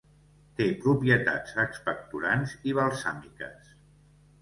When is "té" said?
0.61-0.65